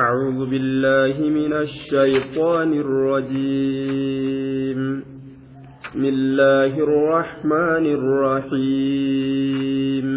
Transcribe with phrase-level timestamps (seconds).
[0.00, 4.80] أعوذ بالله من الشيطان الرجيم.
[5.80, 10.08] بسم الله الرحمن الرحيم.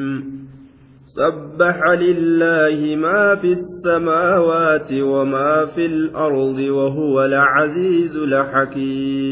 [1.05, 9.29] سبح لله ما في السماوات وما في الأرض وهو العزيز الحكيم.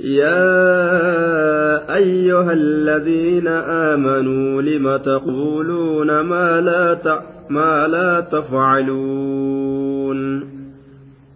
[0.00, 3.48] يا أيها الذين
[3.92, 6.94] آمنوا لم تقولون ما لا
[7.50, 9.36] ما لا تفعلون.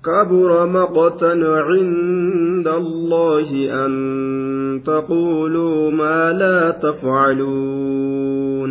[0.05, 8.71] كبر مقتا عند الله أن تقولوا ما لا تفعلون.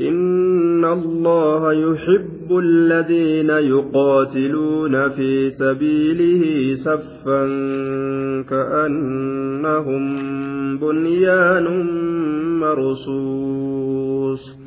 [0.00, 7.46] إن الله يحب الذين يقاتلون في سبيله صفا
[8.50, 10.02] كأنهم
[10.78, 11.86] بنيان
[12.60, 14.59] مرصوص.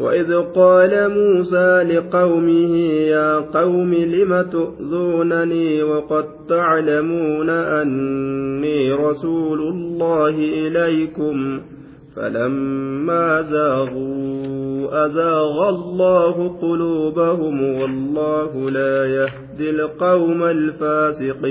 [0.00, 11.60] وإذ قال موسى لقومه يا قوم لم تؤذونني وقد تعلمون أني رسول الله إليكم؟
[12.16, 21.50] فلما زاغوا أزاغ الله قلوبهم والله لا يهدي القوم الفاسقين.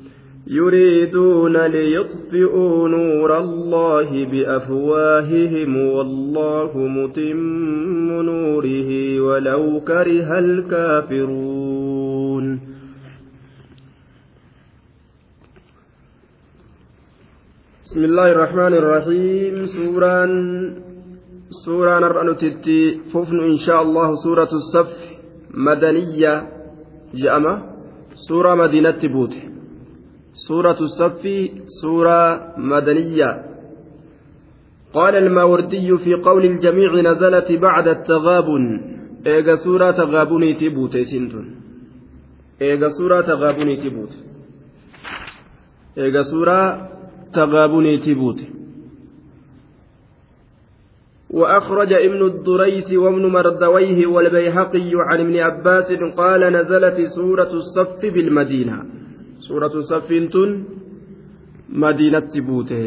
[0.51, 11.81] يريدون ليطفئوا نور الله بأفواههم والله متم نوره ولو كره الكافرون.
[17.85, 19.65] بسم الله الرحمن الرحيم.
[19.65, 20.27] سورة
[21.65, 24.91] سورة نرأنتي ففن إن شاء الله سورة الصف
[25.53, 26.33] مدنية
[27.13, 27.63] جأمة
[28.27, 29.50] سورة مدينة بوته
[30.47, 31.23] سورة الصف
[31.65, 33.45] سورة مدنية.
[34.93, 38.81] قال الماوردي في قول الجميع نزلت بعد التغابن.
[39.27, 41.55] إيجا سورة تغابني تبوت سنتون
[42.61, 44.17] إيجا سورة تغابني تبوت.
[45.97, 46.89] إيجا سورة
[47.33, 48.39] تغابني تبوت.
[51.29, 59.00] وأخرج ابن الدريس وابن مردويه والبيهقي عن ابن عباس قال نزلت سورة الصف بالمدينة.
[59.47, 60.49] Suuratu saffiin tun
[61.69, 62.81] madiinatti buute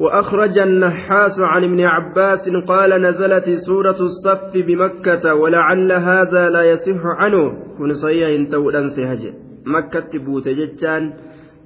[0.00, 7.42] وأخرج النحاس عن ابن عباس قال نزلت سورة الصف بمكة ولعل هذا لا يصح عنه
[7.78, 9.32] كن صحيح تولا سهج
[9.66, 11.12] مكة بوت جتان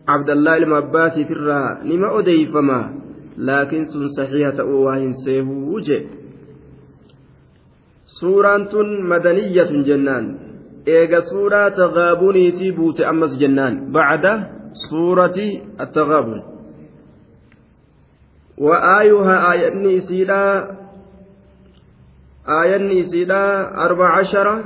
[0.09, 0.81] عبد الله
[1.11, 2.81] في الرا نما أديفما
[3.39, 5.89] لكن سن صحيحة أواهن سيهوج
[8.21, 8.75] سورة
[9.13, 10.48] مدنية جنان
[10.97, 13.75] eega suuraa taqaabuniitii buute ammas jennaan.
[13.93, 14.33] Bacda
[14.89, 16.41] suurati attaqaabun
[18.59, 20.71] وآيها آية إسيلا
[22.63, 24.65] آية إسيلا أربع عشرة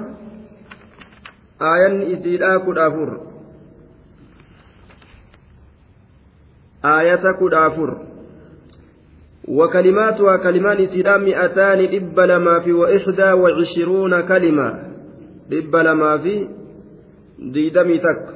[1.62, 3.20] آية إسيلا كدافر
[6.84, 8.06] آية كدافر
[9.48, 14.91] وكلماتها كلمان إسيلا مئتان إب لما في وإحدى وعشرون كلمة
[15.52, 16.34] dhibba lamaa fi
[17.54, 18.34] diidamii takka.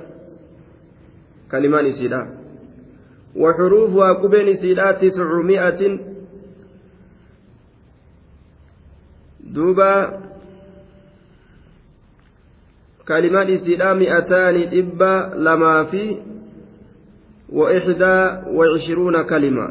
[1.48, 2.26] Kalimaan isiidha.
[3.36, 5.80] وحروفها كبين سيدات تسعمائة
[9.40, 9.92] دوبا
[13.08, 16.18] كلمات سيدا مئتان إبا لما في
[17.48, 18.16] وإحدى
[18.56, 19.68] وعشرون كلمة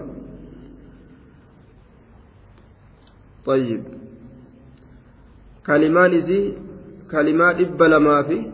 [3.45, 3.83] طيب
[5.65, 6.53] كلمات سي
[7.11, 8.51] كلمة إب لما في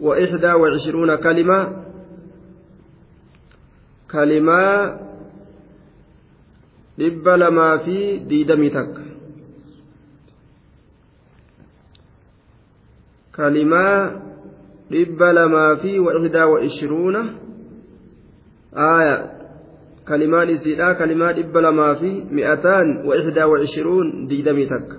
[0.00, 1.58] وإحدى وعشرون كلمة
[4.10, 4.62] كلمة
[7.00, 9.12] إب لما في ديدمي تك
[13.32, 14.10] kalimaa
[14.90, 17.20] dhibba lamaa fi wa'ihdaa wa'ishruuna
[18.86, 19.14] aaya
[20.04, 24.96] kalimaan isiidha kalimaa dhibba lamaa fi mi'ataan wa'ihdaa wa'ishruun digdamii takka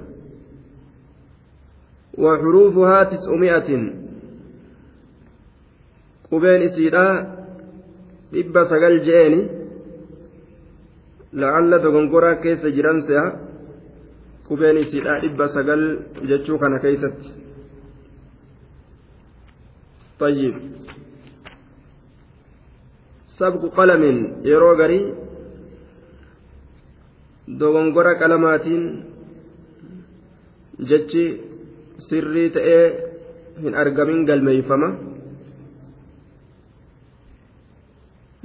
[2.19, 3.71] وحروفها تسعمائة
[6.31, 7.09] قبين إسيرا
[8.33, 9.41] dhibba sagal je'eni
[11.41, 13.25] la'alla dogongoraa keessa jiran se'a
[14.49, 15.83] qubeen isiidha dhibba sagal
[16.29, 17.29] jechuu kana keeysatti
[20.21, 20.55] طيب
[23.39, 24.19] sabqu qalamin
[24.51, 25.05] yeroo garii
[27.61, 28.85] dogongora qalamaatiin
[30.91, 31.25] jechi
[32.09, 32.85] sirrii ta'ee
[33.63, 34.89] hin argamin galmeeyfama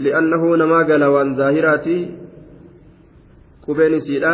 [0.04, 1.98] li'annahu namaa gala waan zaahiraati
[3.66, 4.34] qubeen isiidha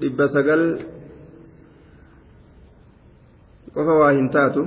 [0.00, 0.62] dhibba sagal
[3.74, 4.62] qofa waa hin taatu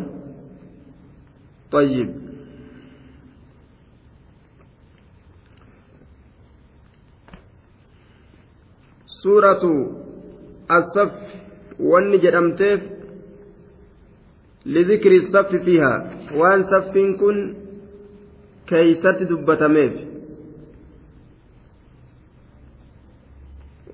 [1.74, 2.10] طيب
[9.08, 9.64] سورة
[10.72, 11.27] الصف
[11.79, 12.81] wanni jedhamteef
[14.67, 15.95] لذكر الصف فيها
[16.35, 17.55] وان صف كن
[18.69, 19.95] keeysatti dubbatameef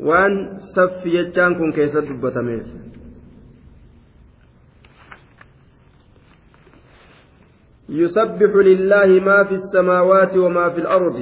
[0.09, 0.35] waan
[0.75, 2.67] saffi jechaan kun keessatti dubbatameef
[7.89, 11.17] يسبح لله ما في السماوات وما في الأرض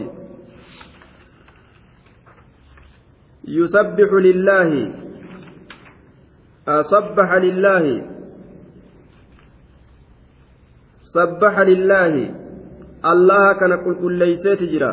[3.49, 4.70] يسبح لله
[6.69, 7.85] أصبح لله
[11.14, 12.43] سبح لله
[13.03, 14.91] allaha kana qulqulleeyseeti jira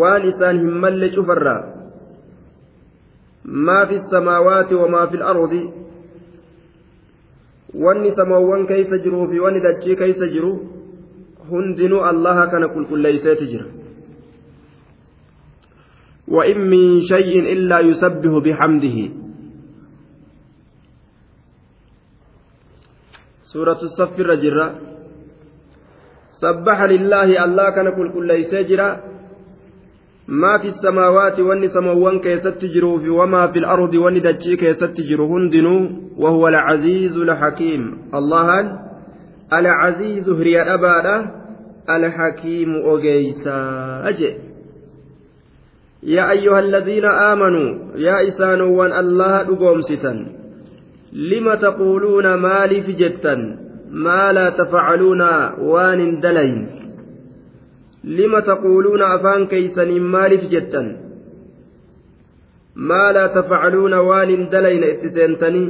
[0.00, 1.60] waan isaan hin malle cufarraa
[3.68, 5.62] maa fi samaawaati wamaa fi lardi
[7.84, 10.52] wanni samoowwan keeysa jiruu fi wanni dachii keeysa jiru
[11.50, 13.66] hundinuu allaha kana qulqulleeyseeti jira
[16.28, 18.98] وإن من شيء إلا يسبح بحمده
[23.54, 24.66] سورة الصف الرجرة
[26.42, 28.28] سبح لله الله كان كل كل
[28.68, 28.88] جرا
[30.28, 34.96] ما في السماوات واني سموان كيست جرو في وما في الأرض واني دجي كيست
[35.30, 35.76] هندنو
[36.18, 37.82] وهو العزيز الحكيم
[38.14, 38.48] الله
[39.52, 41.16] العزيز هريا أبادا
[41.96, 43.58] الحكيم أجيسا
[44.08, 44.30] أجي
[46.02, 50.43] يا أيها الذين آمنوا يا إسان وان الله أقوم ستا
[51.14, 53.34] لم تقولون ما لي في جتا؟
[53.90, 55.22] ما لا تفعلون
[55.58, 56.56] وان دلين.
[58.04, 60.82] لم تقولون أفان كيسن مالف جتا؟
[62.76, 65.64] ما لا تفعلون وان دلين اتسنتني؟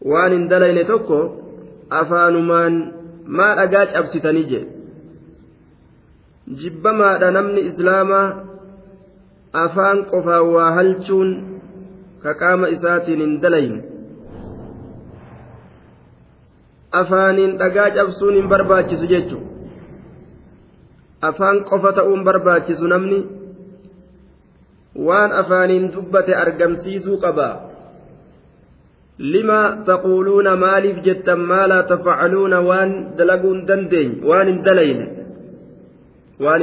[0.00, 1.30] وان دلين تكو
[1.92, 2.92] أفانمان
[3.26, 4.74] ما أجاج أبستني
[6.52, 8.44] jibbamaadha namni islaamaa
[9.52, 11.53] afaan qofaan waa halchuun
[12.24, 13.82] ka qaama isaatiin hin dalayin.
[17.00, 19.44] Afaaniin dhagaa cabsuun hin barbaachisu jechuun
[21.28, 23.18] afaan qofa ta'uun barbaachisu namni
[25.06, 27.48] waan afaaniin dubbate argamsiisuu qaba
[29.18, 35.06] lima taquuluuna maaliif jettan maa laa tafcaluuna waan dalaguu hin dandeenye waan hin dalayne?
[36.44, 36.62] Waan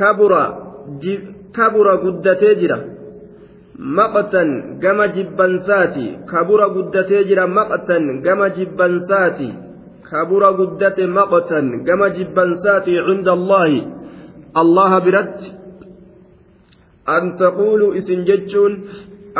[0.00, 0.44] kabura
[1.56, 2.78] kabura guddatee jira
[3.98, 4.50] maqtan
[4.82, 9.50] gama jibbansaati kabura guddatee jira maqtan gama jibbansaati
[10.12, 13.80] kabura guddate maqtan gama jibbansaati cinda allaahi
[14.62, 15.48] allaha biratti
[17.16, 18.72] an taquulu isin jechuun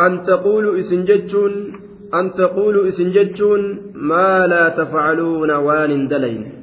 [0.04, 1.54] an taquulu isin jechuun
[2.18, 3.62] an taquulu isin jechuun
[4.10, 6.61] maa laa tafcaluuna waan hin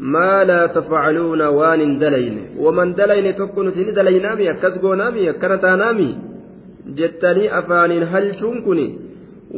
[0.00, 6.30] ما لا تفعلون وان دلين ومن دلين تكون تني دلينامي أكس قونامي أكرتانامي
[6.98, 8.80] jettanii afaaniin halchuun kun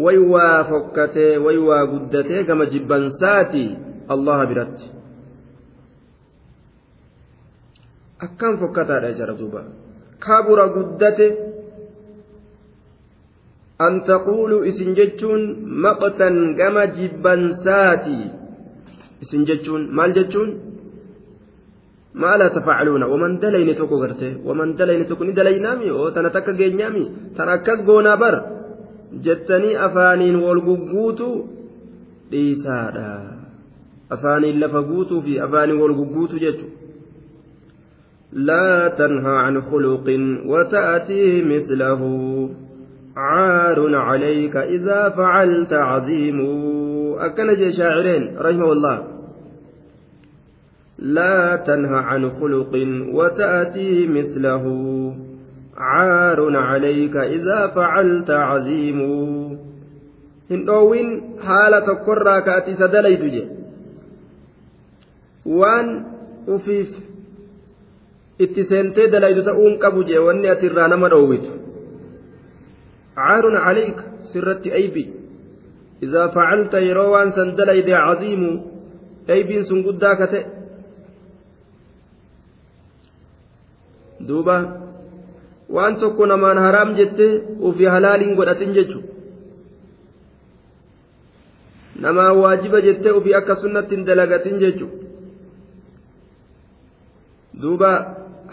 [0.05, 3.63] waywaa fokkatee waywaa guddatee gama jibbansaati
[4.09, 4.91] allaha biratti
[8.27, 9.65] akkaan fokkataadha jara duuba
[10.27, 11.27] kabura guddate
[13.79, 15.43] an taquuluu isin jechuun
[15.87, 18.19] maqtan gama jibbansaati
[19.23, 20.51] isin jechuun maal jechuun?
[22.15, 26.53] ما لا تفعلون ومن دلين توكو غرتي ومن دلين توكو ني دلينامي أو تنا تكا
[26.53, 27.05] غينيامي
[27.37, 28.35] تنا إكس غونا بر
[29.25, 31.45] جتني افانين والغوغوتو
[32.31, 33.13] ديسادا
[34.13, 36.67] افانين لفغوتو في افانين والغوغوتو جتو
[38.33, 40.07] لا تنهى عن خلق
[40.47, 42.03] وتأتي مثله
[43.17, 46.39] عار عليك إذا فعلت عظيم
[47.19, 48.99] أكن شاعرين رحمه الله.
[50.99, 52.73] لا تنهى عن خلق
[53.13, 54.65] وتأتي مثله.
[55.77, 59.01] عار عليك إذا فعلت عظيم
[60.51, 61.09] هندوين
[61.43, 63.45] حالة قرى كأتي سدليت
[65.47, 66.05] وان
[66.49, 67.13] أفيف.
[68.39, 71.53] itti seentee dalaydu ta'uun qabu jee wanni ati irraa nama dhoowwitu
[76.03, 78.51] waan san dalayde caziimu
[79.29, 80.43] aybiin sun guddaa ka ta'e
[84.29, 84.57] duuba
[85.69, 87.27] waan tokko namaan haraam jette
[87.69, 88.99] ufi halaaliin godhatin jechu
[92.05, 94.87] namaan waajiba jette ufi akka sunnatti hin dalagatin jechu
[97.63, 97.91] duuba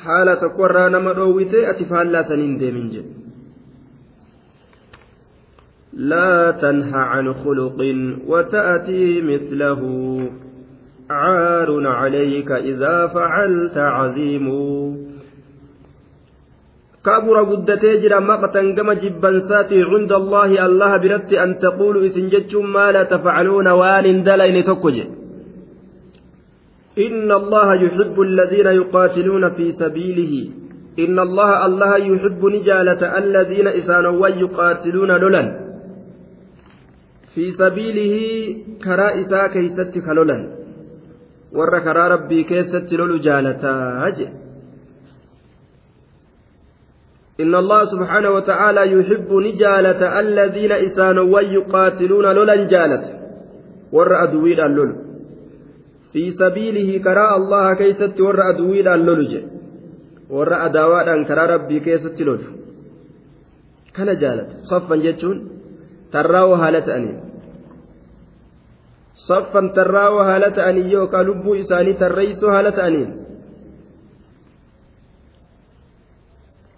[0.05, 3.18] haala tokkorraa nama dhoowwite ati faallaa saniin deemin jedhe
[5.99, 7.79] لا تنه عن خلق
[8.27, 9.81] وتأتي مثله.
[11.09, 14.47] عار عليك إذا فعلت عظيم.
[17.05, 20.65] كبر قدتي جرى مقتا كما جبنساتي عند الله.
[20.65, 25.05] الله برت أن تقولوا إسنجتم ما لا تفعلون وان دلين تكجي
[26.99, 30.33] إن الله يحب الذين يقاتلون في سبيله.
[30.99, 35.68] إن الله الله يحب نجالة الذين إسانوا يقاتلون لولا
[37.36, 38.13] في سبيله
[38.83, 40.38] كرا إساء كيست كلولا.
[41.53, 44.07] ور كرا ربي كيست لولو جالتا.
[47.39, 53.05] إن الله سبحانه وتعالى يحب نجالة الذين إسانوا يقاتلون لولا جالت.
[53.91, 54.95] ور أدويل اللولو.
[56.13, 59.33] في سبيله كرا الله كيست ور أدويدان لولج
[60.29, 62.43] ور أداوادان كرا ربي كيست لولج
[63.95, 64.50] كان جالت.
[64.63, 64.95] صفا
[66.09, 67.19] جتون تراو هالة أنين
[69.15, 73.09] صفا تراو هالة أنين يوكا لبو إساني تريسو هالة أنين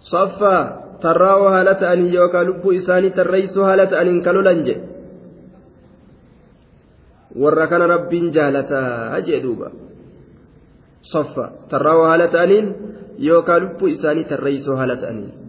[0.00, 0.56] صفا
[1.02, 4.76] تراو هالة أنين يوكا لبو إساني تريسو هالة أنين كالولنجي
[7.32, 9.72] warra kana rabbiin jaalataa jee duuba.
[11.02, 12.66] Saffa tarraawaa haala ta'aniin
[13.18, 15.41] yookaan lubbuu isaanii tarreeysoo haala ta'aniin.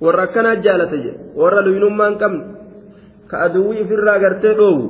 [0.00, 2.44] Warra akkanaa jaalata jedhe warra luynummaa hin qabne.
[3.30, 4.84] Ka aduwwii ofirraa gartee dhoowu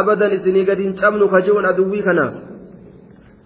[0.00, 2.34] abadan isinii gadi hin cabnu ka je'uun aduwwii kanaaf.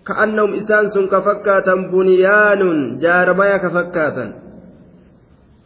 [0.08, 4.30] Ka'annahum isaan sun ka fakkaatan bunyaanun jaarmaya ka fakkaatan.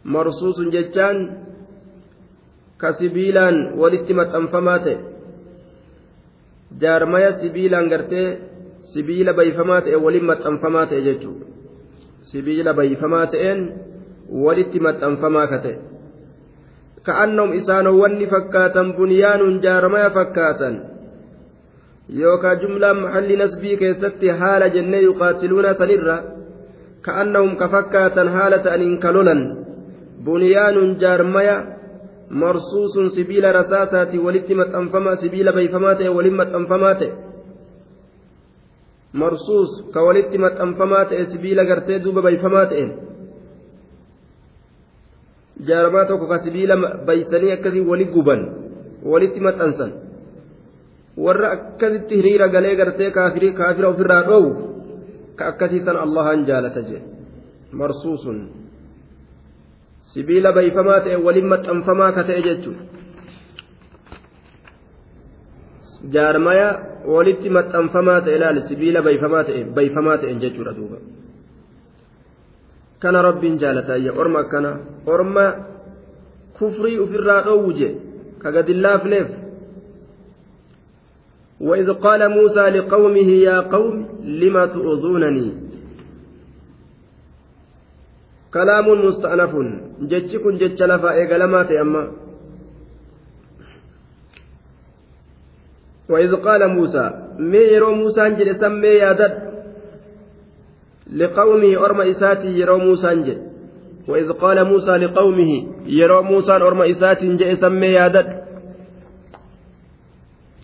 [0.03, 1.17] Marsuusun jechaan
[2.77, 4.97] ka sibiilaan walitti maxxanfamaa ta'e.
[6.81, 8.27] Jaarmaya sibiilaan gartee
[8.93, 11.45] sibiila bayfamaa ta'e waliin maxxanfamaa ta'e jechuudha
[12.29, 13.61] sibiila bayfamaa ta'een
[14.45, 15.75] walitti maxxanfamaa ka ta'e
[17.07, 20.75] ka'annahum isaanowwanni fakkaatan bunyaanun jaarmaya fakkaatan
[22.21, 26.17] yookaan jumlaan maxalli nasbii keessatti haala jennee yuqaatiluuna sanirra
[27.07, 29.41] ka'annahum ka fakkaatan haala ta'aniin ka lolan
[30.25, 31.57] bunyaanun jaarmaya
[32.29, 37.32] marsuusun sibiila rasaasaati walitti maxxanfamaa sibiila bayfamaa ta'e waliin maxxanfamaa ta'e
[39.21, 42.91] walitti maxxanfamaa ta'e sibiila gartee duuba bayfamaa ta'een
[45.67, 48.41] jaarmaa tokko ka sibiila baysanii akkasii wali guban
[49.11, 49.91] walitti maxxansan
[51.17, 54.51] warra akkasitti hiriira galee gartee kaafira ofirraa dhoowwu
[55.35, 57.05] ka akkasii san allahan jaalata jedhe
[57.71, 58.39] marsuusun
[60.13, 63.02] sibiila bayfamaa ta'e waliin maxxanfamaa ka ta'e jechuudha
[66.14, 66.68] jaarmaya
[67.14, 70.98] walitti maxxanfamaa ta'e ilaali sibiila bayfamaa ta'e bayfamaa ta'e jechuudha duuba
[72.98, 74.70] kana rabbiin jaalatayya orma akkana
[75.06, 75.44] orma
[76.58, 77.90] kufrii ofirraa dhoowwu je
[78.42, 79.28] ka gadi laafneef
[81.60, 85.52] وإذ قال موسى لقومه يا قوم لم تؤذونني
[88.54, 89.52] كلام مستأنف
[90.10, 92.02] جتش كن جتش لفا إيقلمات أما
[96.09, 97.05] وإذ قال موسى
[97.39, 99.33] مي يرو موسى انجل سمي يادد
[101.19, 103.37] لقومه أرم إساتي يرو موسى انجل
[104.07, 105.51] وإذ قال موسى لقومه
[105.85, 108.43] يرو موسى أرم إساتي انجل سمي يادد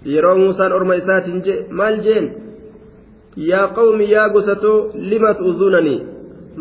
[0.05, 2.25] yeroo muusaan orma isaatiin je maal jeen
[3.36, 6.05] yaa qawmi yaa gosatoo lima tu'uzuunanii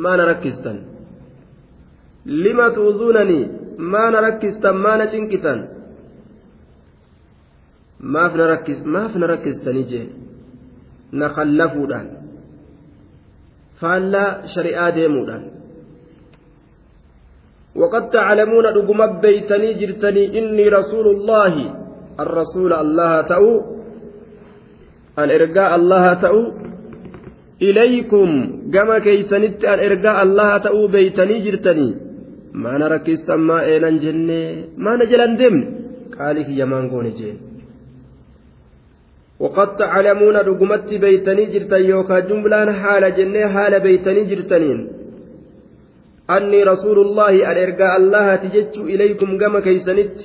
[0.04, 0.78] maana rakkistan
[2.24, 5.60] lima tu'uzuunanii maana rakkistan maana cinqitan
[8.00, 8.34] maaf
[9.14, 10.08] na rakkistanii jee
[11.12, 12.08] na kallafuudhaan
[13.80, 15.58] faallaa shari'aa deemuudhaan
[17.78, 21.54] وقد تعلمون رقم بيتني جرتني إني رسول الله.
[22.20, 23.48] الرسول الله تأو.
[25.18, 26.38] الإرجاء الله تأو.
[27.62, 28.30] إليكم.
[28.74, 31.88] كما كيسنت الإرجاء الله تأو بيتني جرتني.
[32.62, 34.40] ما نرى كيسما إينا جنة
[34.84, 35.62] ما نجلن دمن
[36.18, 37.47] قالك يمان قوني جين
[39.40, 44.78] وقد تعلمون رقمت بيتني جرتن يوكا جملان حال جنة حال بيتني جرتنين.
[46.30, 50.16] أني رسول الله الإرجاء الله تجج إليكم كما كيسنت.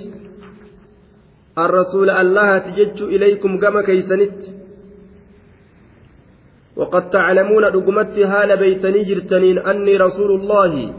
[1.58, 4.40] الرسول الله تجج إليكم كما كيسنت.
[6.76, 9.58] وقد تعلمون رقمت حال بيتني جرتنين.
[9.60, 10.94] أني رسول الله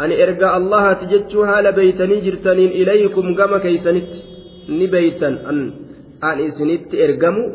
[0.00, 2.70] أن إرجاء الله تجج حال بيتني جرتنين.
[2.80, 4.10] إليكم كما كيسنت.
[4.68, 5.83] نبيتا أن
[6.28, 7.50] أن إسنت إرجموا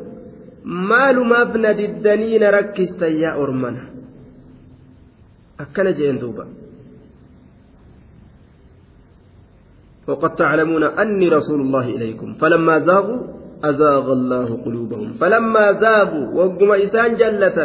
[0.69, 3.81] maalumaaf na diddanii na rakkistan yaa ormana?
[5.57, 6.45] Akkana jeen duuba.
[10.09, 13.19] وقد تعلمون أني رسول الله إليكم فلما زاغوا
[13.63, 17.59] أزاغ الله قلوبهم فلما زاغوا وقم إسان جلة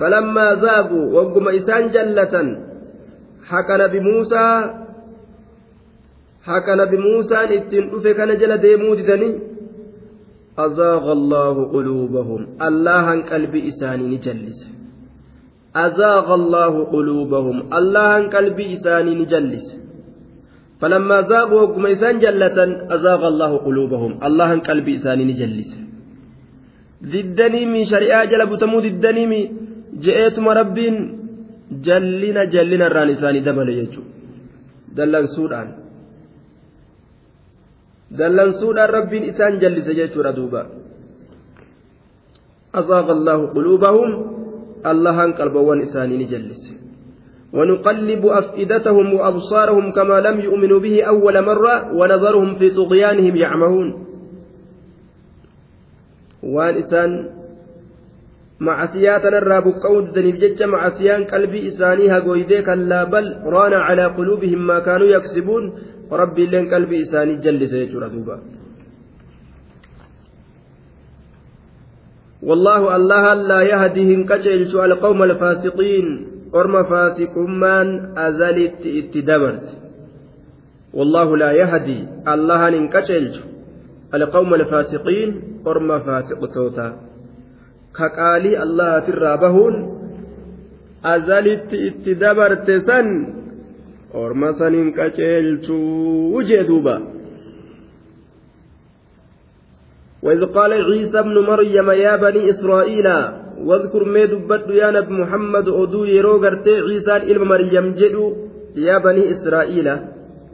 [0.00, 2.34] فلما زاغوا وقم إسان جلة
[3.44, 4.46] حكى نبي موسى
[6.48, 9.51] حكى نبي موسى نتن أفك نجل ديمود دني
[10.66, 12.40] أزاغ الله قلوبهم.
[12.68, 14.60] الله قلب إساني نجلس.
[15.76, 17.56] أزاغ الله قلوبهم.
[17.78, 19.66] الله قلب إساني نجلس.
[20.80, 22.58] فلما زاغوا وقم إسان جلة
[22.96, 24.12] أزاغ الله قلوبهم.
[24.28, 25.70] الله قلب إساني نجلس.
[27.12, 29.42] ضدني من شريعة جلب تمو ضدني من
[30.04, 30.94] جئتم ربين.
[31.86, 34.02] جلنا جلنا الران إساني دبل يجو.
[34.96, 35.81] دلن سودان
[38.18, 40.62] دلن سودان ربين إسان جلس يجو ردوبا
[42.74, 44.08] أزاغ الله قلوبهم
[44.86, 46.62] الله قلبوان إساني نجلس.
[47.52, 53.88] ونقلب أفئدتهم وأبصارهم كما لم يؤمنوا به أول مرة ونظرهم في طغيانهم يعمهون.
[56.42, 57.10] وان إسان
[58.60, 65.06] معسياتنا الراب قود دنيف معسيان قلبي إسانيها قويدي كلا بل ران على قلوبهم ما كانوا
[65.06, 65.72] يكسبون.
[66.52, 68.36] لين قلبي إساني جل سيجور دوبا
[72.42, 76.06] والله الله لا يهديهم كجلت القوم الفاسقين
[76.84, 79.82] faasikummaan azalitti itti dabarte
[80.92, 83.34] والله لا يهدي الله إن كشلج
[84.14, 86.88] القوم الفاسقين أرم فاسق توتا
[87.96, 89.74] كقالي الله ترابهون
[91.04, 92.50] أزلت اتدبر
[94.12, 95.70] تسن أرم سن كشلج
[96.34, 96.96] وجدوبا
[100.22, 103.06] وإذ قال عيسى ابن مريم يا بني إسرائيل
[103.58, 108.36] واذكر ما دبت يا نبي محمد أدو يرو غرتي عيسى إلما مريم جدو
[108.76, 109.86] يا بني إسرائيل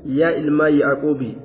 [0.07, 1.37] يا إلما يعقوبي.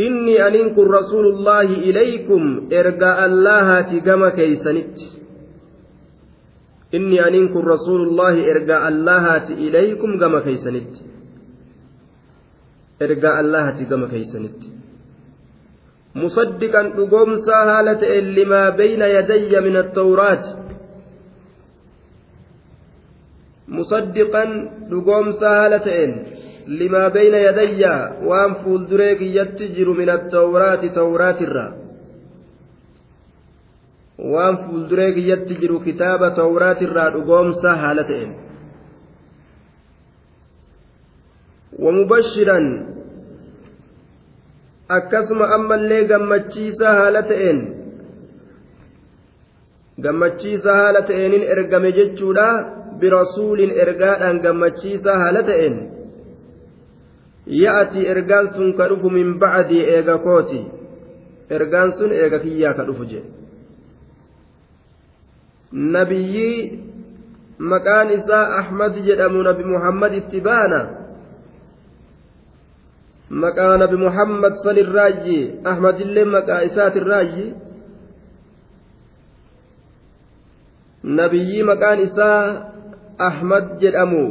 [0.00, 4.96] إني أنكم رسول الله إليكم إرجاء الله تجمع كيسنت.
[6.94, 9.24] إني أنكم رسول الله إرجاء الله
[9.64, 10.92] إليكم جمع كيسنت.
[13.02, 14.60] إرجاء الله تجمع كيسنت.
[16.14, 20.44] مصدقا دقومسا هالة لما بين يدي من التوراة.
[23.68, 24.44] مصدقا
[24.90, 25.88] دقومسا هالة
[26.66, 27.84] لما بين يدي
[28.28, 31.87] وان فولدريك يتجر من التوراة توراة الرا.
[34.18, 38.32] Waan fuulduree kiyyatti jiru kitaaba tawraat irraa dhugoomsa haala ta'een.
[41.84, 42.66] Wamubashiran
[44.98, 47.62] akkasuma ammallee gammachiisaa haala ta'een
[50.02, 52.48] gammachiisaa haala ta'eenin ergame jechuudha.
[52.98, 55.80] Birasuulin ergaadhaan gammachiisaa haala ta'een.
[57.46, 60.60] Ya'ati ergaan sun ka dhufu min bacdii eega kooti.
[61.50, 63.37] Ergaan sun eega kiyyaa ka dhufu jedhe
[65.72, 66.78] nabiyyii
[67.58, 70.80] maqaan isaa ahmad jedhamu nabi muhammad itti baana
[73.30, 77.46] maqaa nabi muhammad san irraayyi ahmadillee maqaa isaati irraayyi
[81.04, 82.42] nabiyyii maqaan isaa
[83.18, 84.24] ahmad jedhamu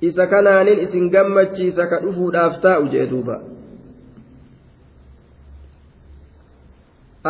[0.00, 3.36] isa kanaanin isin gammachiisa ka dhufuudhaaf taa'u jee duuba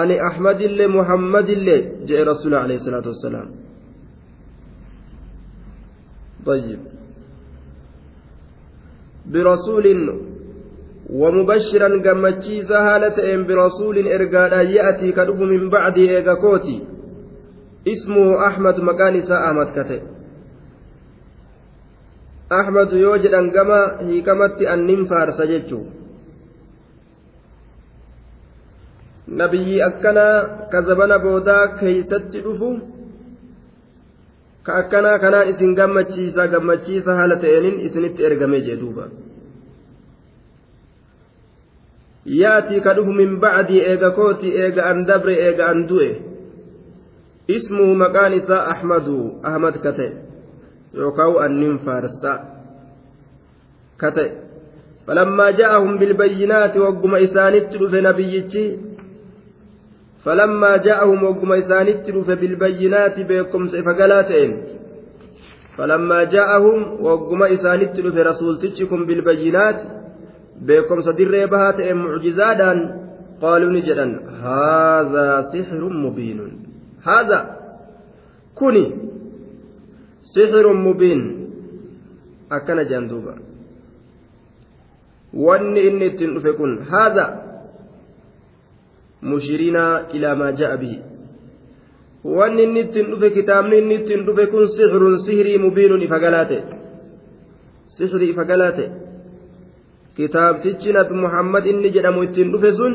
[0.01, 3.49] ani ahmadillee muhammadillee jee rasuula alayhi salaatu wassalaam
[6.45, 6.79] طيب
[9.31, 9.85] برسول
[11.09, 13.17] ومبشرا قمتشيسا هالة
[13.47, 16.77] برسول إرقادا يأتي كدب من بعد إيغاكوتي
[17.83, 19.99] ismuhu ahmad maqaan isaa ahmad kate
[22.47, 25.43] ahmadu yoo jedhan gama hiikamatti annin faarsa
[29.28, 32.70] nabiyyi akkanaa ka zabana boodaa keeysatti dhufu.
[34.62, 39.08] Ka akkanaa kanaan isin gammachiisa gammachiisa haala ta'eenin isinitti ergame jee duuba.
[42.24, 46.10] Yaatii ka dhufu min bacdii eega kooti eega an dabre eega an du'e.
[47.48, 50.10] Ismuhu maqaan isaa ahmadu ahmad ka ta'e.
[50.94, 52.32] Yookaan annin faarsa
[53.96, 54.30] ka ta'e.
[55.06, 58.87] Falammaa ja'ahum bilbayyinaati wagguma isaanitti dhufe nabiyyichi
[60.27, 64.63] فلما جاءهم وقم إسانت رف بالبينات بكم فقلاتين
[65.77, 69.81] فلما جاءهم وقم إسانت رف رسول تجكم بالبينات
[70.61, 72.71] بكم صدر بهات معجزادا
[73.41, 74.07] قالوا نجدا
[74.47, 76.39] هذا سحر مبين
[77.03, 77.39] هذا
[78.55, 78.85] كوني
[80.35, 81.21] سحر مبين
[82.51, 83.35] أكن جندوبا
[85.33, 87.46] واني إني تنفكن هذا
[93.30, 96.62] kitaabni inni ittiin dhufe kun sixrun sihirii mubiinun ifa galaa ta'e
[97.96, 98.88] sihirii ifa galaa ta'e
[100.16, 102.94] kitaabtichi nabi muhammad inni jedhamu ittiin dhufe sun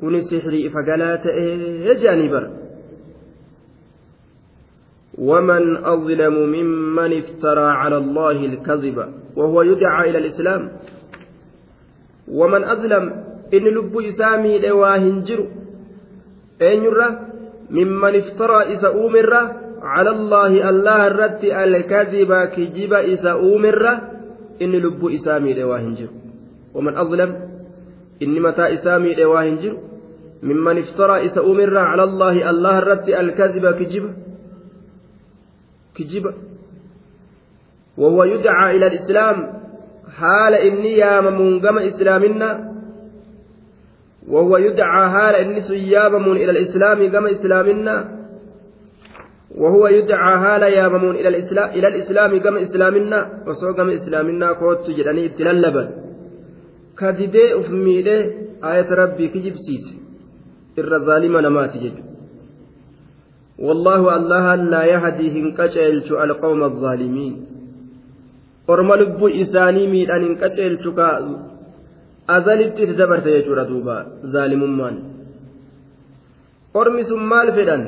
[0.00, 1.44] kuni sihirii ifa galaa ta'e
[1.88, 2.50] jedhanii bara
[5.18, 8.96] ومن أظلم ممن افترى على الله الكذب
[9.36, 10.62] وهو يدعى إلى الإسلام
[12.28, 15.46] ومن أظلم inni lubbuu isaa miidhe waa hin jiru
[16.60, 17.08] eenyurra
[17.70, 19.40] mimman iftaraa isa uumirra
[19.82, 23.92] cala allaahi allaha irratti alkadiba kijiba isa uumirra
[24.58, 26.12] inni lubbuu isaa miidhe waa hin jiru
[26.74, 27.34] waman adlam
[28.20, 29.78] inni mataa isaa miidhe waa hin jiru
[30.42, 34.10] mimman iftaraa isa uumirra cala allaahi allaha irratti alkadiba kijiba
[35.94, 36.32] kijiba
[37.96, 39.36] وهو يدعى إلى الإسلام
[40.16, 42.75] حال إني يا ممونقم إسلامنا
[44.28, 47.96] وهو يدعى حال إنس يابمون إلى الإسلام كما إسلامنا.
[49.54, 53.18] وهو يدعى حال يابمون إلى الإسلام إلى الإسلام كما إسلامنا.
[53.46, 55.84] وسوى كما إسلامنا قوت جدني ابتلالبا
[56.98, 58.18] كددي أفميدي
[58.64, 59.86] آية ربي كجب سيس
[60.78, 61.98] إر الظالم نمات جد
[63.58, 67.34] والله الله لا يهدي هنكشلت القوم الظالمين.
[68.68, 70.90] orma lubbuu isaanii miidhan hin qaceelchu
[72.26, 73.96] azalitti itti dabarte jechuudha duuba
[74.34, 74.96] zaalimummaan
[76.74, 77.82] ormi sun maal fedhan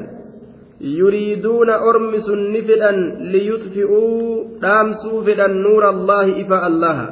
[0.98, 2.98] yuriiduuna ormi sun ni fedhan
[3.34, 7.06] liyutfi'uu dhaamsuu fedhan nuura allaahi ifa allaha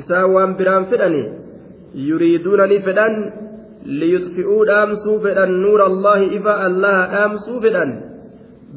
[0.00, 1.24] isaan waan biraan fedhani
[2.08, 3.14] yuriiduuna ni fedhan
[4.02, 7.90] liyutfi'uu dhaamsuu fedhan nuura allaahi ifa allaha dhaamsuu fedhan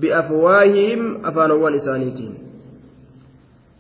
[0.02, 2.45] biafwaahihim afaanowwan isaaniitiin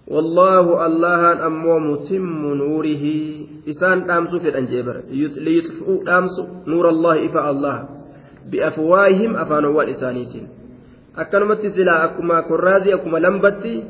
[0.07, 3.05] والله الله أمو متم نوره
[3.69, 4.95] إسان دامسو في الأنجبر
[5.45, 7.77] ليطفئوا دامسو نور الله إفاء الله
[8.51, 10.47] بأفواههم أفانوا إسانيتين
[11.15, 13.83] akkanumatti silaa akkuma korraazii akkuma lambatti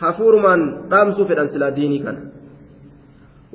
[0.00, 2.20] hafuurumaan dhaamsuu fedhan silaa diinii kana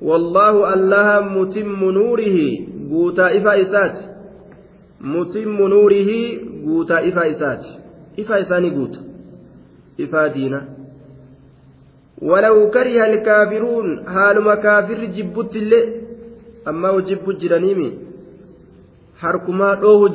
[0.10, 2.50] wallaahu allaha mutimmu nuurihi
[2.90, 4.06] guutaa ifaa isaati
[5.16, 6.20] mutimmu nuurihi
[6.66, 7.80] guutaa ifaa isaati
[8.26, 9.00] ifaa isaanii guuta
[9.98, 10.62] ifaa diina
[12.30, 15.82] ولو كره الكافرون حالما كافر جبت اللي
[16.70, 17.90] أما جب جرانيمي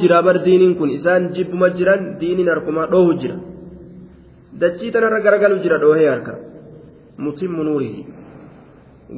[0.01, 3.37] jira bar diiniin kun isaan jibbuma jiran diiniin harkumaa dhoohu jira
[4.61, 6.35] dachii tanarra garagalu jira dhoohee harka
[7.25, 8.03] mutimmu nuurihi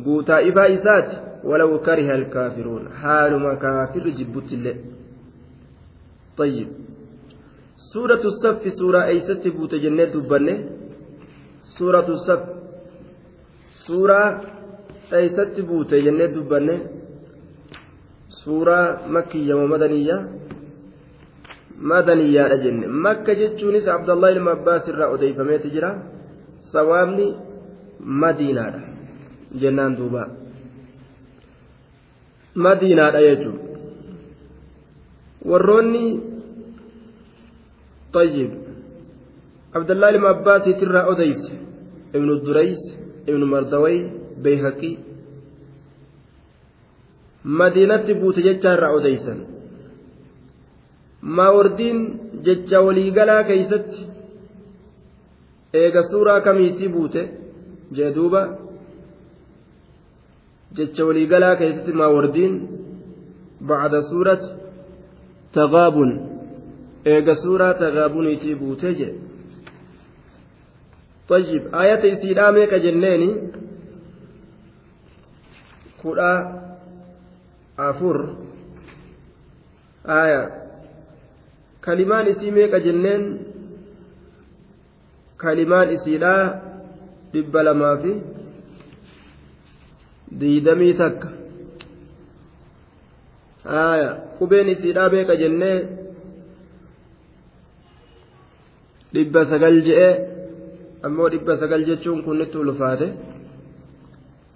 [0.05, 1.17] guutaa ifaa isaati
[1.51, 4.79] walaw kariha alkaafiruun haaluma kaafirri jibbutti illee
[6.41, 6.69] طيب
[7.93, 10.55] سورة الصف سورة أيست بوت جنة دبنة
[11.79, 12.60] سورة الصف
[13.86, 14.28] suuraa
[15.18, 16.76] eeysatti buute jennee dubbanne
[18.42, 20.22] suuraa makkiyyamoo madaniyyaa
[21.92, 25.92] madaniyyaadha jenne makka jechuunis abdallah ilma abbaas irraa odeeyfameeti jira
[26.74, 27.28] sawaabni
[28.24, 28.82] madiinaadha
[29.62, 30.24] jennaan duuba
[32.68, 33.58] madiinaadha jechuun
[35.52, 36.06] warroonni
[38.16, 38.52] طيب
[39.76, 41.42] عبد الله بن عباس ترى أديس
[42.16, 42.84] ابن الدريس
[43.31, 43.97] ibnu mardaway
[44.45, 44.95] beeyhaqii
[47.59, 49.39] madiinatti buute jecha irraa odeysan
[51.37, 51.99] maawardiin
[52.47, 54.01] jecha waliigalaa keeysatti
[55.83, 57.23] eega suuraa kamiitii buute
[57.97, 58.43] jee duuba
[60.77, 62.55] jecha waliigalaa keeysatti maawardiin
[63.69, 64.43] bacda suurat
[65.57, 66.11] tagaabun
[67.15, 69.19] eega suuraa tagaabuniitii buutee jedhe
[71.31, 73.31] طيب آية إسيدا ميكا جنيني
[76.03, 76.33] كودا
[77.79, 78.37] أفور
[80.07, 80.43] آية
[81.85, 83.23] كلمان إسي ميكا جنين
[85.41, 85.89] كلمان
[87.33, 88.13] dhibba lamaa fi
[90.41, 91.29] diidamii takka
[93.65, 95.79] haya qubeen isiidhaa beeka jennee
[99.15, 100.11] dhibba sagal je'e
[101.07, 103.09] ammoo dhibba sagal jechuun kunnitti ulfaate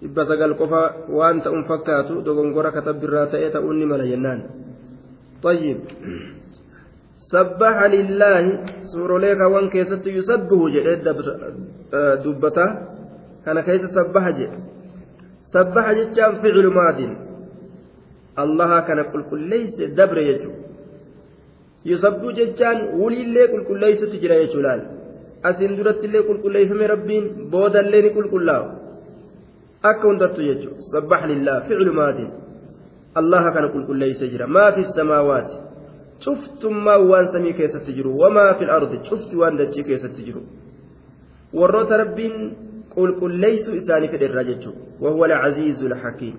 [0.00, 4.42] dhibba sagal qofa waan ta'uun fakkaatu dogongora katabbirraa ta'ee ta'uun ni mala jennaan
[5.44, 5.78] طيب
[7.32, 8.42] سبح لله
[8.92, 10.86] سوروليك وان كيست يسبه جئ
[12.24, 12.66] دبتا
[13.44, 14.50] كان كيس سبح جئ
[15.54, 16.98] سبح جتان فعل ماد
[18.44, 20.52] الله كان قل قل ليس دبر يجو
[21.90, 24.80] يسبح جتان ولي اللي قل قل ليس تجرى يجولان
[26.56, 28.58] ليس ربين بودا اللي قل قل لا
[29.84, 32.18] أكون دت يجو سبح لله فعل ماد
[33.20, 35.50] الله كان قل قل ليس جرى ما في السماوات
[36.24, 40.42] cuftummaa waan samii keessatti jiru wamaa fil ardi cufti waan dachii keessatti jiru
[41.60, 42.36] warroota rabbiin
[42.94, 46.36] qulqulleeysuu isaanii fedhe irraa jechuudha wahuwa alcaziizu alxakiim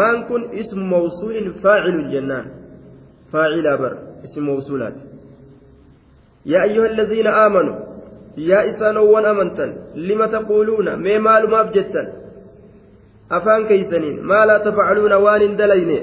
[0.00, 2.46] maan kun ismu mawsuulin faacilun jennaan
[3.32, 5.11] faacilaa bar ismu mawsuulaati
[6.44, 7.76] yaa ayyuha alladhiina aamanuu
[8.36, 12.08] yaa isaanowwan amantan lima taquuluuna mee maalumaaf jettan
[13.40, 15.98] afaan keeysaniin maa laa tafcaluuna waan hin dalayne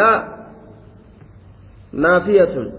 [0.00, 0.38] laa
[1.92, 2.70] نافية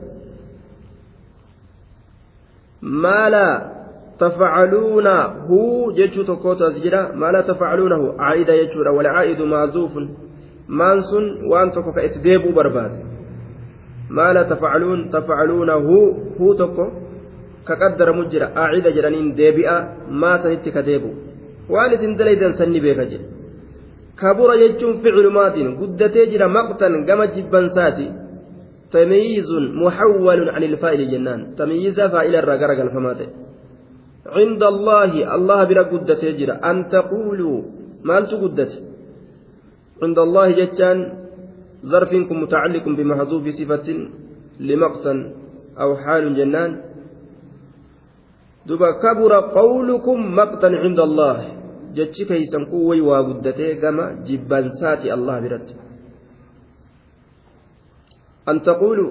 [2.82, 3.72] ما لا
[4.20, 5.34] تفعلونه
[5.96, 9.92] جيتشو تكوت أسجرا ما لا تفعلونه عائدة يجورا والعائد معزوف
[10.68, 11.92] مانسون وأن تكو
[14.16, 15.74] كإتديبو برباد ما لا تفعلون تفعلونه
[16.42, 16.88] هو تكو
[17.68, 19.78] كقدر مجرى عائدة جرانين ديبئة
[20.12, 21.12] ما سنتك ديبو
[21.70, 23.30] waan isin dalaydan sanni beeka jedhe
[24.18, 28.30] kabura jechuun ficlu maatiin guddatee jira maqtan gama jibbansaati
[28.90, 29.52] تمييز
[29.86, 33.18] محول عن الفائل جنان تمييز فائل الرقرق الفمات
[34.26, 37.58] عند الله الله بلا قدة يجرى أن تقولوا
[38.04, 38.72] ما قدت
[40.04, 41.19] عند الله جتان
[41.86, 43.88] ظرفكم متعلق بمحذوف صفة
[44.60, 45.14] لمقتا
[45.80, 46.72] أو حال جنان
[48.70, 51.38] qawlukum maqtan cinda allah
[51.98, 55.74] jechi keeysan kun way waa guddatee gama jibbansaati allah biratti
[58.46, 59.06] an taqulu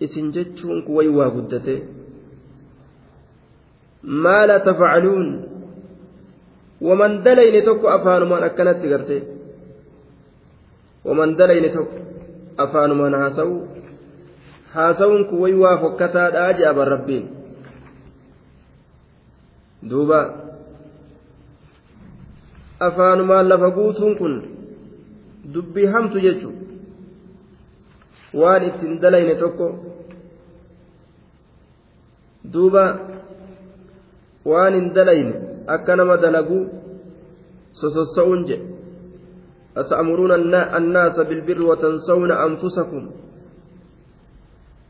[0.00, 1.80] isin jechuun kun way waa guddatee
[4.24, 5.28] maa la tafcaluun
[6.80, 9.33] waman dalayne tokko afaanumaan akkanatti garte
[11.04, 11.98] waman dalayne tokko
[12.64, 13.56] afaanuman haasawu
[14.74, 17.24] haasawun kun wayi waa fokkataadhaa je'aban rabbiin
[19.90, 20.20] duuba
[22.88, 24.34] afaanumaan lafa guutuun kun
[25.54, 26.50] dubbii hamtu jechu
[28.42, 29.66] waan ittiin dalayne tokko
[32.52, 32.84] duuba
[34.52, 35.34] waan hin dalayne
[35.76, 36.58] akka nama dalagu
[37.80, 38.73] sosossa'uun jedhe
[39.76, 40.32] أتأمرون
[40.78, 43.10] الناس بالبر وتنسون أنفسكم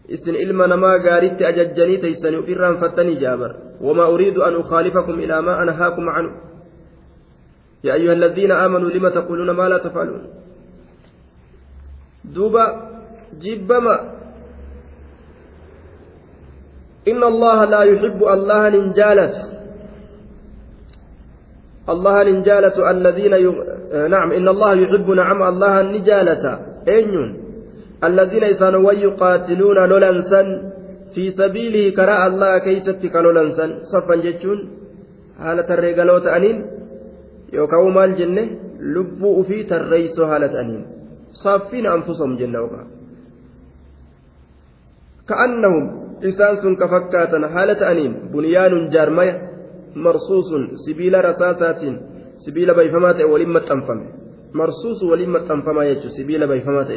[0.05, 5.57] isin ilma namaa gaaritti ajajjanii teeysanii ofirraan fattanii jaabar wamaa uriidu an ukhaalifakum ilaa maa
[5.65, 6.33] anhaakum canhu
[7.83, 10.27] yaa ayuha aladiina aamanuu lima taquuluuna maa laa tafcaluun
[12.35, 12.65] duuba
[13.47, 13.97] jibbama
[17.05, 19.54] إن الله لا يحب الله نجالة
[21.89, 23.55] الله نجالة الذين يغ...
[24.09, 26.45] نعم إن الله يحب نعم الله النجالة
[26.89, 27.15] أين
[28.05, 30.43] الذين يسانوا يقاتلون لولنسا
[31.15, 34.59] في سبيله كراء الله كيست كلولنسا صفا جتشون؟
[35.39, 36.57] حالة الرجالوت أنين؟
[37.53, 38.45] يوكاو مال جنة؟
[38.81, 40.83] لبوا في تريس حالة أنين.
[41.45, 42.83] صافين أنفسهم جنة وكا
[45.29, 45.85] كأنهم
[46.25, 48.13] إنسان سن كفكاتا حالة أنين.
[48.33, 49.54] بنيان جارمية.
[49.97, 50.51] مرصوص
[50.87, 51.83] سبيل رصاصات
[52.37, 54.01] سبيل بيفمات ولمة تنفم
[54.55, 56.91] مرصوص ولمة تنفم يجو سبيل بيفمات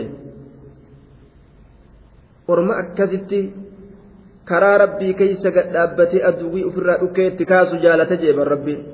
[5.20, 8.86] keeysa gad dhaabbatee aduwwii ofirraa dhukkee itti kaasu jaalata jeeban rabbiin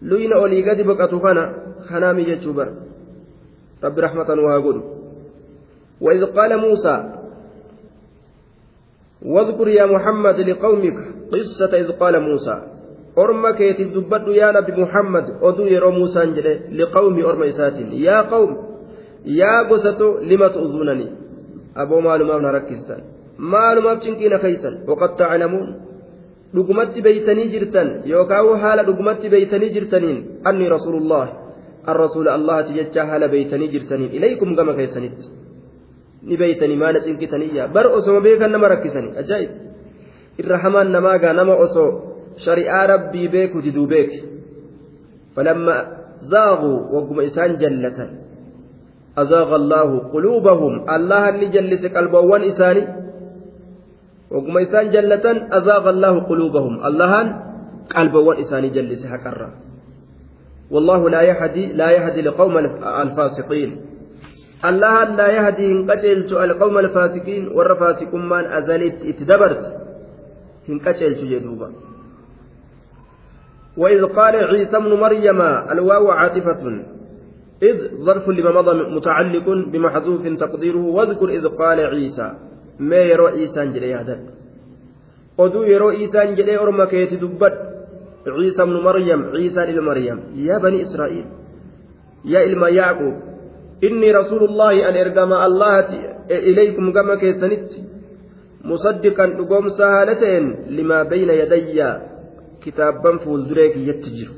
[0.00, 1.42] luyna olii gadi boqatu kana
[1.88, 2.72] kanaami jechuu bara
[3.82, 4.82] rabbi raxmatan waa godhu
[6.02, 7.12] وإذ قال موسى
[9.22, 10.98] واذكر يا محمد لقومك
[11.32, 12.56] قصة إذ قال موسى
[13.18, 16.22] أرمى كيتب دبت يا نبي محمد أدو يرو موسى
[16.78, 17.76] لقوم أرمى إسات
[18.08, 18.50] يا قوم
[19.40, 21.08] يا قسة لم تؤذونني
[21.82, 23.00] aboo maalumaaf na rakkistan
[23.52, 25.68] maalumaaf cinqiina keeysan waqad taclamuun
[26.54, 30.18] dhugumatti beeytanii jirtan yookaan haala dhugumatti beeytanii jirtaniin
[30.48, 31.26] anni rasuulullah
[31.88, 35.18] الرسول الله تججا هالا بيتني جرتني إليكم كما كيسنت
[36.40, 39.50] beeytanii maana cinqitaniyya bar osoo beekan nama rakkisanii ajaa'ib
[40.40, 41.90] irra hamaan namaagaa nama osoo
[42.44, 44.18] shari'aa rabbii beeku diduu beeke
[45.34, 45.76] falamma
[46.34, 48.10] zaaquu wagguma isaan jallatan
[49.16, 52.86] azaaqa allaahu quluubahum allahan ni jallise qalboowwan isaanii
[54.32, 57.26] wagguma isaan jallatan azaaqa allaahu quluubahum allahan
[57.92, 59.50] qalboowwan isaanii jallise haqarra
[60.72, 62.58] والله لا يهدي لا يهدي القوم
[63.04, 63.70] الفاسقين
[64.64, 69.62] الله لا يهدي إن قتلت القوم الفاسقين والرفاسق من أزلت اتدبرت
[70.68, 71.72] إن قتلت جدوبا
[73.76, 75.40] وإذ قال عيسى ابن مريم
[75.72, 76.84] الواو عاطفة
[77.62, 82.32] إذ ظرف لما مضى متعلق بمحذوف تقديره واذكر إذ قال عيسى
[82.78, 84.42] ما يرى عيسى جل يهدد
[85.38, 87.54] oduu yeroo isaan jedhee orma keeti dubbad
[88.24, 91.28] ciisa ibnu maryam ciisaan ilma maryam yaa bani israa'iil
[92.24, 93.14] yaa ilma yaaquub
[93.88, 95.98] inni rasuulullaahi an ergama allahati
[96.50, 97.84] ilaykum gama keessanitti
[101.04, 101.88] bayna yadayya
[102.64, 104.34] kitaabban fuulduree kiyyatti jiru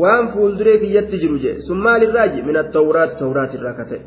[0.00, 4.02] waan fuulduree kiyyatti jiru jee sun maalirraaji min attawraati tawraatirraa ka ta'e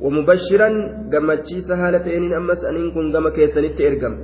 [0.00, 0.68] ومبشرا
[3.36, 4.16] keessanitti ergama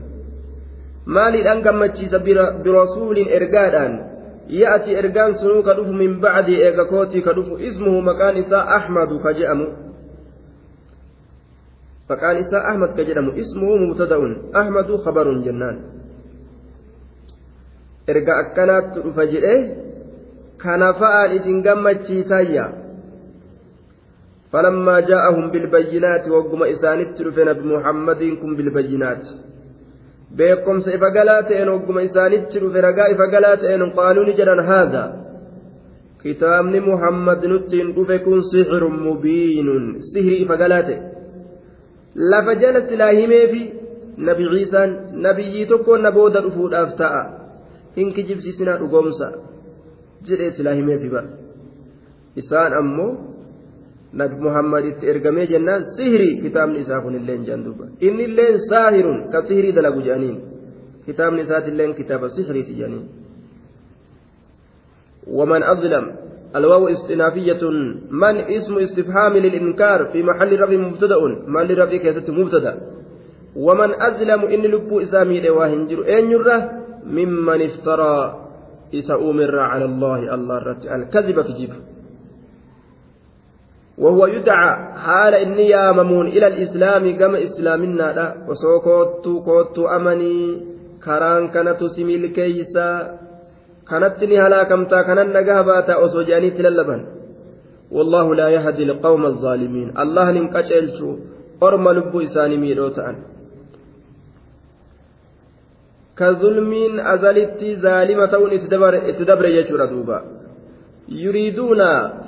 [1.06, 2.18] maaliidhaan gammachiisa
[2.64, 3.94] birasuulin ergaadhaan
[4.60, 9.18] ya'ati ergaan sunuu ka dhufu min bacdi eega kootii ka dhufu ismuhu maqaan isaa ahmadu
[9.24, 9.66] ka jedhamu
[12.09, 14.31] maqaan isaa ahmad ka jedhamu ismuhu mubtada'un
[14.61, 15.77] ahmadu khabarun jennaan
[18.11, 19.55] erga akkanaatti dhufa jedhe
[20.63, 22.65] kana fa'aan isin gammachiisayya
[24.51, 29.23] فلما جاءهم بالبينات وقم إسانت رفنا بمحمد كن بالبينات
[30.37, 35.03] beekumsa ifa galaa ta'een ogguma isaanitti dhufe ragaa ifa galaa ta'een qaaluu ni jedhan haadha
[36.23, 38.19] kitaabni muhammad nuttiin dhufe
[42.32, 43.62] lafa jala silaa himeefi
[44.28, 44.90] nabi ciisaan
[45.26, 47.22] nabiyyii tokko na booda dhufuudhaaf ta'a
[47.96, 49.26] hin kijibsiisinaa dhugoomsa
[50.28, 51.28] jedhee silaa himeefi bara
[52.42, 53.10] isaan ammoo
[54.20, 59.18] nabi muhammad itti ergamee jennaan sihrii kitaabni isaa kun illee jedhan duuba inni illeen saahirun
[59.32, 60.38] ka sihrii dalagu jedhaniin
[61.06, 63.06] kitaabni isaati illeen kitaaba sihriiti jedhaniin
[65.38, 66.04] ومن أظلم
[66.56, 67.62] الواو استنافية
[68.10, 72.72] من اسم استفهام للإنكار في محل رفع مبتدأ؟ محل رفع كيست مبتدأ.
[73.56, 76.70] ومن أظلم إن لبو إسامي لواهنجر أين يره
[77.06, 78.14] ممن افترى
[78.94, 81.70] إسا أمر على الله الله الكذب كجيب
[83.98, 88.34] وهو يدعى حال إني ياممون إلى الإسلام كما إسلامنا لا.
[88.48, 90.62] وسوكوت كوت أمني.
[91.04, 93.18] كران كانت سميل كيسا.
[93.90, 97.00] كانت نهلا كمتا كانت نجاباتا أسوجاني تللبن
[97.96, 101.10] والله لا يهدي القوم الظالمين الله ننكشلشو
[101.62, 103.16] أرم لبو إساني ميروتان
[106.18, 108.32] كظلمين أزلت ظالمة
[109.10, 110.18] اتدبر يجور دوبا
[111.08, 111.80] يريدون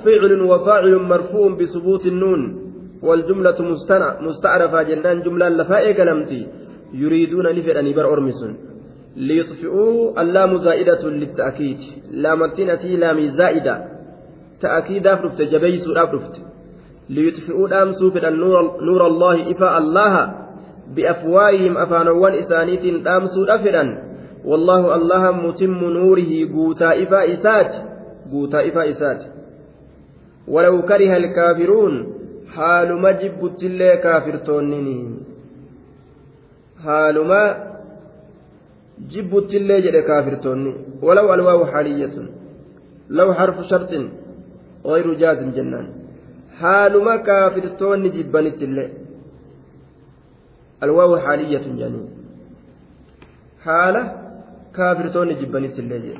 [0.05, 2.41] فعل وفاعل مرفوع بثبوت النون
[3.07, 3.59] والجملة
[4.27, 6.41] مستعرفة جنان جملة لفائق نمتي
[6.93, 8.53] يريدون نفر نبر أرمسون
[9.15, 11.77] ليطفئوا اللام زائدة للتأكيد.
[12.11, 13.85] لامتنتي لام زائدة.
[14.61, 16.41] تأكيد أفرفت جبيس أفرفت.
[17.09, 20.33] ليطفئوا الأمس في النور نور الله إفاء الله
[20.95, 23.85] بأفواههم أفانوان إسانيت أمس أفرا
[24.45, 27.89] والله الله متم نوره قوتا إفاء إسات.
[28.29, 29.27] guutaa ifaa isaati
[30.47, 32.13] walaw kariha alkaafiruun
[32.55, 35.19] haaluma jibbuttillee kaafirtoonnini
[38.99, 42.27] haaluma jibbuttillee jedhe kaafirtoonni walaw alwaawu xaaliyyatun
[43.09, 44.09] law xarfu sharxin
[44.85, 45.87] غير جازم جنان
[46.59, 48.89] حالما كافرتون جبنت الله
[50.83, 52.09] الواو حالية جانين
[53.63, 54.03] حالة
[54.75, 56.17] كافرتون جبنت الله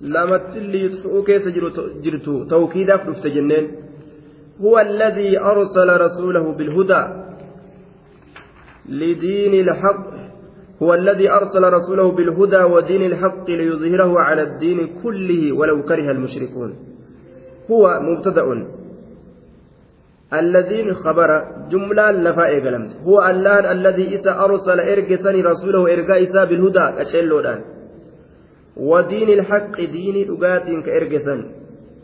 [0.00, 1.50] lamatti liixuu keessa
[2.04, 3.66] jirtu tawkiidaaf dhufte jenneen
[4.60, 7.02] هو الذي أرسل رسوله بالهدى
[8.88, 10.17] لدين الحق
[10.82, 16.70] هو الذي أرسل رسوله بالهدى ودين الحق ليظهره على الدين كله ولو كره المشركون.
[17.70, 18.66] هو مبتدأ.
[20.32, 27.02] الذين خبر جملة لفائق لمت هو الله الذي إذا أرسل إرقثني رسوله إرقاء إذا بالهدى
[27.02, 27.60] أشيلو الآن
[28.76, 31.44] ودين الحق دين أقات كإرجسا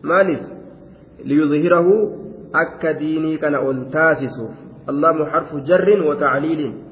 [0.02, 0.40] مالف
[1.24, 1.88] ليظهره
[3.40, 4.54] kana ol taasisuuf
[4.86, 6.83] allaamu xarfu jarrin wa tacliilin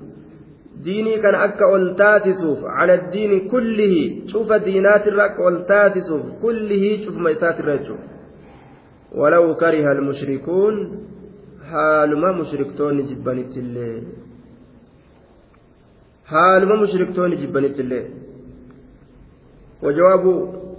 [0.84, 4.02] diinii kana akka ol taasisuuf cala diini kullihi
[4.32, 8.06] cufa diinaatirra akka ol taasisuuf kullihii cufuma isaatirra jechuudha
[9.20, 10.76] walaw kariha almushrikuun
[11.70, 13.96] haaluma mushriktoonni jibbanittillee
[16.34, 18.04] haaluma mushriktoonni jibbanittillee
[19.82, 20.24] وجواب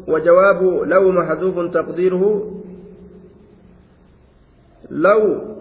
[0.08, 0.62] وجواب
[0.93, 2.24] لو محذوف تقديره
[4.91, 5.53] لو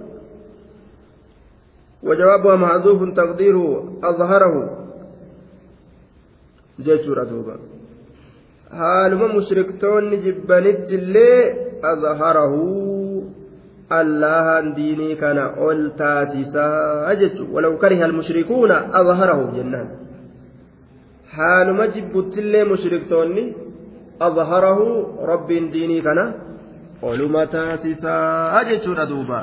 [2.02, 4.54] وجوابها محذوف تقديره أظهره
[6.80, 7.56] جيشور دوبا
[8.80, 11.40] haaluma mushriktoonni jibbanitti illee
[11.92, 12.60] azharahu
[14.00, 19.90] allahan diinii kana ol taasisaa jechu walaw kariha almushrikuuna azharahu jennaan
[21.36, 23.44] haaluma jibbuttillee mushriktoonni
[24.28, 24.86] azharahu
[25.32, 26.24] rabbiin diinii kana
[27.10, 29.40] oluma taasisaa jechuudha duuba